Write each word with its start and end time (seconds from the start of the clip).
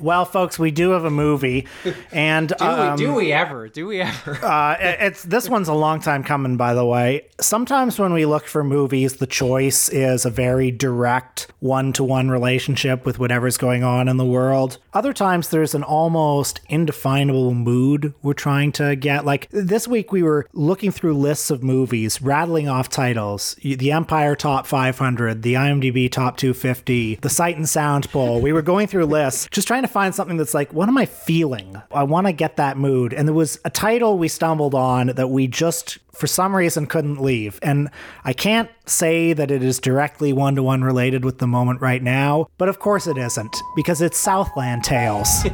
Well, 0.00 0.24
folks, 0.24 0.58
we 0.58 0.70
do 0.70 0.90
have 0.90 1.04
a 1.04 1.10
movie, 1.10 1.66
and 2.12 2.48
do, 2.48 2.64
um, 2.64 2.92
we, 2.92 3.04
do 3.04 3.14
we 3.14 3.32
ever? 3.32 3.68
Do 3.68 3.86
we 3.86 4.00
ever? 4.00 4.34
uh, 4.44 4.76
it's 4.80 5.22
this 5.22 5.48
one's 5.48 5.68
a 5.68 5.74
long 5.74 6.00
time 6.00 6.22
coming, 6.22 6.56
by 6.56 6.74
the 6.74 6.84
way. 6.84 7.26
Sometimes 7.40 7.98
when 7.98 8.12
we 8.12 8.26
look 8.26 8.46
for 8.46 8.64
movies, 8.64 9.16
the 9.16 9.26
choice 9.26 9.88
is 9.88 10.24
a 10.24 10.30
very 10.30 10.70
direct 10.70 11.48
one-to-one 11.60 12.30
relationship 12.30 13.04
with 13.04 13.18
whatever's 13.18 13.56
going 13.56 13.84
on 13.84 14.08
in 14.08 14.16
the 14.16 14.24
world. 14.24 14.78
Other 14.92 15.12
times, 15.12 15.48
there's 15.48 15.74
an 15.74 15.82
almost 15.82 16.60
indefinable 16.68 17.54
mood 17.54 18.14
we're 18.22 18.32
trying 18.32 18.72
to 18.72 18.96
get. 18.96 19.24
Like 19.24 19.48
this 19.50 19.88
week, 19.88 20.12
we 20.12 20.22
were 20.22 20.48
looking 20.52 20.90
through 20.90 21.14
lists 21.14 21.50
of 21.50 21.62
movies, 21.62 22.22
rattling 22.22 22.68
off 22.68 22.88
titles: 22.88 23.56
the 23.62 23.92
Empire 23.92 24.34
Top 24.36 24.66
500, 24.66 25.42
the 25.42 25.54
IMDb 25.54 26.10
Top 26.10 26.36
250, 26.36 27.16
the 27.16 27.28
Sight 27.28 27.56
and 27.56 27.68
Sound 27.68 28.10
poll. 28.10 28.40
We 28.40 28.52
were 28.52 28.62
going 28.62 28.86
through 28.86 29.06
lists, 29.06 29.48
just 29.50 29.66
trying 29.66 29.82
to 29.82 29.87
find 29.88 30.14
something 30.14 30.36
that's 30.36 30.54
like, 30.54 30.72
what 30.72 30.88
am 30.88 30.96
I 30.96 31.06
feeling? 31.06 31.80
I 31.90 32.04
want 32.04 32.26
to 32.26 32.32
get 32.32 32.56
that 32.56 32.76
mood. 32.76 33.12
And 33.12 33.26
there 33.26 33.34
was 33.34 33.58
a 33.64 33.70
title 33.70 34.18
we 34.18 34.28
stumbled 34.28 34.74
on 34.74 35.08
that 35.08 35.28
we 35.28 35.46
just, 35.46 35.98
for 36.12 36.26
some 36.26 36.54
reason, 36.54 36.86
couldn't 36.86 37.20
leave. 37.20 37.58
And 37.62 37.90
I 38.24 38.32
can't 38.32 38.70
say 38.86 39.32
that 39.32 39.50
it 39.50 39.62
is 39.62 39.80
directly 39.80 40.32
one 40.32 40.54
to 40.54 40.62
one 40.62 40.84
related 40.84 41.24
with 41.24 41.38
the 41.38 41.46
moment 41.46 41.80
right 41.80 42.02
now, 42.02 42.48
but 42.58 42.68
of 42.68 42.78
course 42.78 43.06
it 43.06 43.18
isn't, 43.18 43.56
because 43.74 44.00
it's 44.00 44.18
Southland 44.18 44.84
Tales. 44.84 45.28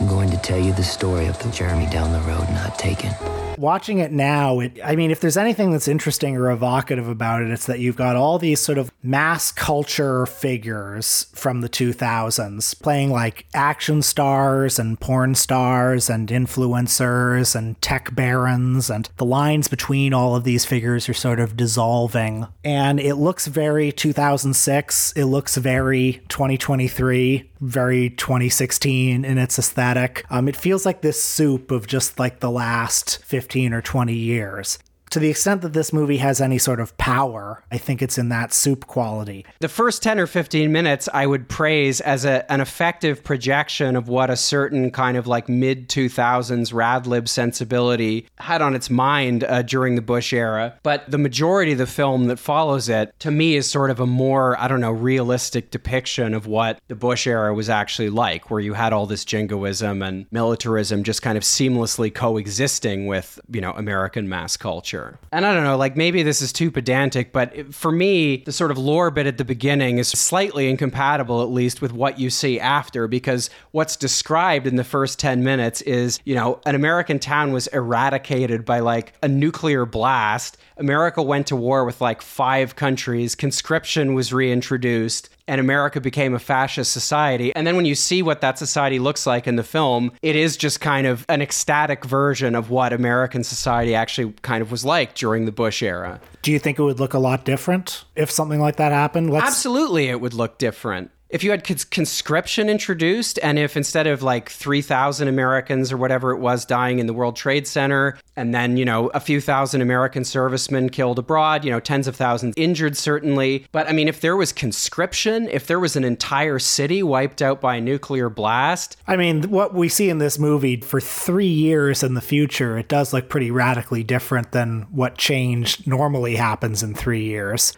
I'm 0.00 0.08
going 0.08 0.30
to 0.30 0.38
tell 0.38 0.58
you 0.58 0.72
the 0.72 0.82
story 0.82 1.26
of 1.26 1.38
the 1.42 1.50
Jeremy 1.50 1.86
down 1.86 2.12
the 2.12 2.20
road 2.20 2.48
not 2.50 2.78
taken. 2.78 3.12
Watching 3.58 3.98
it 3.98 4.12
now, 4.12 4.60
it, 4.60 4.78
I 4.84 4.96
mean, 4.96 5.10
if 5.10 5.20
there's 5.20 5.36
anything 5.36 5.70
that's 5.70 5.88
interesting 5.88 6.36
or 6.36 6.50
evocative 6.50 7.08
about 7.08 7.42
it, 7.42 7.50
it's 7.50 7.66
that 7.66 7.78
you've 7.78 7.96
got 7.96 8.16
all 8.16 8.38
these 8.38 8.60
sort 8.60 8.78
of 8.78 8.92
mass 9.02 9.52
culture 9.52 10.26
figures 10.26 11.26
from 11.32 11.60
the 11.60 11.68
2000s 11.68 12.80
playing 12.82 13.10
like 13.10 13.46
action 13.54 14.02
stars 14.02 14.78
and 14.78 14.98
porn 15.00 15.34
stars 15.34 16.10
and 16.10 16.28
influencers 16.28 17.54
and 17.54 17.80
tech 17.80 18.14
barons, 18.14 18.90
and 18.90 19.08
the 19.16 19.24
lines 19.24 19.68
between 19.68 20.12
all 20.12 20.34
of 20.34 20.44
these 20.44 20.64
figures 20.64 21.08
are 21.08 21.14
sort 21.14 21.40
of 21.40 21.56
dissolving. 21.56 22.46
And 22.64 22.98
it 22.98 23.14
looks 23.16 23.46
very 23.46 23.92
2006, 23.92 25.12
it 25.12 25.24
looks 25.24 25.56
very 25.56 26.22
2023 26.28 27.50
very 27.64 28.10
2016 28.10 29.24
in 29.24 29.38
its 29.38 29.58
aesthetic. 29.58 30.24
Um, 30.28 30.48
it 30.48 30.56
feels 30.56 30.84
like 30.84 31.00
this 31.00 31.22
soup 31.22 31.70
of 31.70 31.86
just 31.86 32.18
like 32.18 32.40
the 32.40 32.50
last 32.50 33.24
15 33.44 33.74
or 33.74 33.82
20 33.82 34.14
years 34.14 34.78
to 35.14 35.20
the 35.20 35.30
extent 35.30 35.62
that 35.62 35.74
this 35.74 35.92
movie 35.92 36.16
has 36.16 36.40
any 36.40 36.58
sort 36.58 36.80
of 36.80 36.96
power, 36.98 37.62
I 37.70 37.78
think 37.78 38.02
it's 38.02 38.18
in 38.18 38.30
that 38.30 38.52
soup 38.52 38.88
quality. 38.88 39.46
The 39.60 39.68
first 39.68 40.02
10 40.02 40.18
or 40.18 40.26
15 40.26 40.72
minutes 40.72 41.08
I 41.14 41.24
would 41.24 41.48
praise 41.48 42.00
as 42.00 42.24
a, 42.24 42.50
an 42.50 42.60
effective 42.60 43.22
projection 43.22 43.94
of 43.94 44.08
what 44.08 44.28
a 44.28 44.34
certain 44.36 44.90
kind 44.90 45.16
of 45.16 45.28
like 45.28 45.48
mid 45.48 45.88
2000s 45.88 46.72
radlib 46.72 47.28
sensibility 47.28 48.26
had 48.38 48.60
on 48.60 48.74
its 48.74 48.90
mind 48.90 49.44
uh, 49.44 49.62
during 49.62 49.94
the 49.94 50.02
Bush 50.02 50.32
era. 50.32 50.74
But 50.82 51.08
the 51.08 51.16
majority 51.16 51.70
of 51.70 51.78
the 51.78 51.86
film 51.86 52.24
that 52.24 52.40
follows 52.40 52.88
it, 52.88 53.14
to 53.20 53.30
me, 53.30 53.54
is 53.54 53.70
sort 53.70 53.90
of 53.90 54.00
a 54.00 54.06
more, 54.06 54.58
I 54.60 54.66
don't 54.66 54.80
know, 54.80 54.90
realistic 54.90 55.70
depiction 55.70 56.34
of 56.34 56.48
what 56.48 56.80
the 56.88 56.96
Bush 56.96 57.28
era 57.28 57.54
was 57.54 57.70
actually 57.70 58.10
like, 58.10 58.50
where 58.50 58.58
you 58.58 58.74
had 58.74 58.92
all 58.92 59.06
this 59.06 59.24
jingoism 59.24 60.02
and 60.02 60.26
militarism 60.32 61.04
just 61.04 61.22
kind 61.22 61.38
of 61.38 61.44
seamlessly 61.44 62.12
coexisting 62.12 63.06
with, 63.06 63.38
you 63.52 63.60
know, 63.60 63.70
American 63.74 64.28
mass 64.28 64.56
culture. 64.56 65.03
And 65.32 65.44
I 65.46 65.54
don't 65.54 65.64
know, 65.64 65.76
like 65.76 65.96
maybe 65.96 66.22
this 66.22 66.40
is 66.40 66.52
too 66.52 66.70
pedantic, 66.70 67.32
but 67.32 67.74
for 67.74 67.92
me, 67.92 68.38
the 68.38 68.52
sort 68.52 68.70
of 68.70 68.78
lore 68.78 69.10
bit 69.10 69.26
at 69.26 69.38
the 69.38 69.44
beginning 69.44 69.98
is 69.98 70.08
slightly 70.08 70.68
incompatible, 70.68 71.42
at 71.42 71.50
least, 71.50 71.80
with 71.80 71.92
what 71.92 72.18
you 72.18 72.30
see 72.30 72.58
after, 72.60 73.06
because 73.08 73.50
what's 73.72 73.96
described 73.96 74.66
in 74.66 74.76
the 74.76 74.84
first 74.84 75.18
10 75.18 75.42
minutes 75.42 75.80
is, 75.82 76.20
you 76.24 76.34
know, 76.34 76.60
an 76.66 76.74
American 76.74 77.18
town 77.18 77.52
was 77.52 77.66
eradicated 77.68 78.64
by 78.64 78.80
like 78.80 79.14
a 79.22 79.28
nuclear 79.28 79.86
blast. 79.86 80.56
America 80.76 81.22
went 81.22 81.46
to 81.48 81.56
war 81.56 81.84
with 81.84 82.00
like 82.00 82.22
five 82.22 82.76
countries, 82.76 83.34
conscription 83.34 84.14
was 84.14 84.32
reintroduced 84.32 85.28
and 85.46 85.60
America 85.60 86.00
became 86.00 86.34
a 86.34 86.38
fascist 86.38 86.92
society. 86.92 87.54
And 87.54 87.66
then 87.66 87.76
when 87.76 87.84
you 87.84 87.94
see 87.94 88.22
what 88.22 88.40
that 88.40 88.58
society 88.58 88.98
looks 88.98 89.26
like 89.26 89.46
in 89.46 89.56
the 89.56 89.62
film, 89.62 90.12
it 90.22 90.36
is 90.36 90.56
just 90.56 90.80
kind 90.80 91.06
of 91.06 91.24
an 91.28 91.42
ecstatic 91.42 92.04
version 92.04 92.54
of 92.54 92.70
what 92.70 92.92
American 92.92 93.44
society 93.44 93.94
actually 93.94 94.32
kind 94.42 94.62
of 94.62 94.70
was 94.70 94.84
like 94.84 95.14
during 95.14 95.44
the 95.44 95.52
Bush 95.52 95.82
era. 95.82 96.20
Do 96.42 96.52
you 96.52 96.58
think 96.58 96.78
it 96.78 96.82
would 96.82 97.00
look 97.00 97.14
a 97.14 97.18
lot 97.18 97.44
different 97.44 98.04
if 98.16 98.30
something 98.30 98.60
like 98.60 98.76
that 98.76 98.92
happened? 98.92 99.30
Let's... 99.30 99.46
Absolutely, 99.46 100.08
it 100.08 100.20
would 100.20 100.34
look 100.34 100.58
different 100.58 101.10
if 101.34 101.42
you 101.42 101.50
had 101.50 101.64
conscription 101.90 102.70
introduced 102.70 103.40
and 103.42 103.58
if 103.58 103.76
instead 103.76 104.06
of 104.06 104.22
like 104.22 104.48
3000 104.48 105.26
americans 105.26 105.90
or 105.90 105.96
whatever 105.96 106.30
it 106.30 106.38
was 106.38 106.64
dying 106.64 107.00
in 107.00 107.08
the 107.08 107.12
world 107.12 107.34
trade 107.34 107.66
center 107.66 108.16
and 108.36 108.54
then 108.54 108.76
you 108.76 108.84
know 108.84 109.08
a 109.08 109.20
few 109.20 109.40
thousand 109.40 109.82
american 109.82 110.24
servicemen 110.24 110.88
killed 110.88 111.18
abroad 111.18 111.64
you 111.64 111.72
know 111.72 111.80
tens 111.80 112.06
of 112.06 112.14
thousands 112.14 112.54
injured 112.56 112.96
certainly. 112.96 113.66
But 113.72 113.88
i 113.88 113.92
mean 113.92 114.06
if 114.06 114.20
there 114.20 114.36
was 114.36 114.52
conscription 114.52 115.48
if 115.48 115.66
there 115.66 115.80
was 115.80 115.96
an 115.96 116.04
entire 116.04 116.60
city 116.60 117.02
wiped 117.02 117.42
out 117.42 117.60
by 117.60 117.76
a 117.76 117.80
nuclear 117.80 118.30
blast 118.30 118.96
i 119.08 119.16
mean 119.16 119.50
what 119.50 119.74
we 119.74 119.88
see 119.88 120.08
in 120.08 120.18
this 120.18 120.38
movie 120.38 120.80
for 120.80 121.00
three 121.00 121.46
years 121.46 122.04
in 122.04 122.14
the 122.14 122.20
future 122.20 122.78
it 122.78 122.88
does 122.88 123.12
look 123.12 123.28
pretty 123.28 123.50
radically 123.50 124.04
different 124.04 124.52
than 124.52 124.82
what 124.92 125.18
change 125.18 125.84
normally 125.84 126.36
happens 126.36 126.84
in 126.84 126.94
three 126.94 127.24
years 127.24 127.72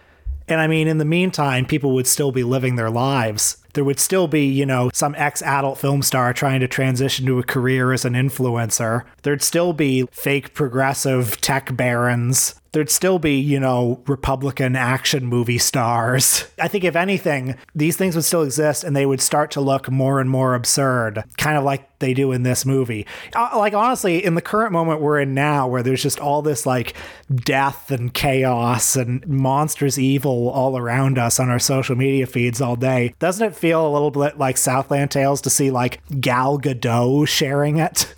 and 0.49 0.61
I 0.61 0.67
mean, 0.67 0.89
in 0.89 0.99
the 0.99 1.05
meantime, 1.05 1.67
people 1.67 1.93
would 1.95 2.07
still 2.07 2.33
be 2.33 2.45
living 2.45 2.77
their 2.77 2.91
lives. 2.91 3.57
There 3.77 3.85
would 3.85 4.01
still 4.01 4.27
be, 4.27 4.47
you 4.47 4.65
know, 4.65 4.91
some 4.95 5.15
ex 5.17 5.43
adult 5.43 5.77
film 5.79 6.01
star 6.01 6.33
trying 6.33 6.61
to 6.61 6.69
transition 6.69 7.27
to 7.27 7.39
a 7.39 7.43
career 7.43 7.93
as 7.93 8.07
an 8.07 8.15
influencer. 8.15 9.05
There'd 9.23 9.43
still 9.43 9.75
be 9.75 10.07
fake 10.11 10.55
progressive 10.55 11.41
tech 11.43 11.77
barons 11.77 12.55
there'd 12.77 12.91
still 12.91 13.19
be, 13.19 13.39
you 13.39 13.59
know, 13.59 14.03
Republican 14.07 14.77
action 14.77 15.25
movie 15.25 15.57
stars. 15.57 16.45
I 16.61 16.69
think, 16.69 16.85
if 16.85 16.95
anything, 16.95 17.57
these 17.75 17.97
things 17.97 18.15
would 18.15 18.27
still 18.27 18.43
exist 18.43 18.85
and 18.85 18.95
they 18.95 19.07
would 19.07 19.23
start 19.23 19.51
to 19.53 19.63
look 19.63 19.91
more 19.91 20.21
and 20.21 20.29
more 20.29 20.55
absurd, 20.55 21.25
kind 21.39 21.57
of 21.57 21.65
like 21.65 21.99
they 22.01 22.13
do 22.13 22.33
in 22.33 22.43
this 22.43 22.67
movie. 22.67 23.07
Uh, 23.35 23.49
like, 23.57 23.73
honestly, 23.73 24.23
in 24.23 24.35
the 24.35 24.43
current 24.43 24.73
moment 24.73 25.01
we're 25.01 25.21
in 25.21 25.33
now, 25.33 25.67
where 25.67 25.83
there's 25.83 26.03
just 26.03 26.21
all 26.21 26.43
this 26.43 26.67
like 26.67 26.95
death 27.35 27.91
and 27.91 28.13
chaos 28.13 28.95
and 28.95 29.27
monstrous 29.27 29.97
evil 29.97 30.51
all 30.51 30.77
around 30.77 31.17
us 31.17 31.41
on 31.41 31.49
our 31.49 31.59
social 31.59 31.97
media 31.97 32.27
feeds 32.27 32.61
all 32.61 32.77
day, 32.77 33.15
doesn't 33.19 33.47
it 33.47 33.55
feel 33.67 33.85
a 33.85 33.91
little 33.91 34.13
bit 34.13 34.39
like 34.39 34.57
Southland 34.57 35.11
Tales 35.11 35.41
to 35.41 35.51
see 35.51 35.73
like 35.73 36.01
Gal 36.21 36.57
Gadot 36.57 37.27
sharing 37.27 37.79
it? 37.79 38.15